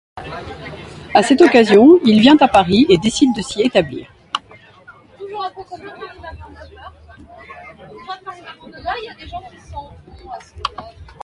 [1.13, 4.07] À cette occasion, il vient à Paris et décide de s’y établir.